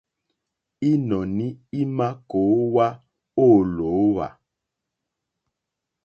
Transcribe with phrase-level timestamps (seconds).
[0.91, 1.45] Ínɔ̀ní
[1.81, 2.87] ímà kòówá
[3.45, 4.27] ô lǒhwà.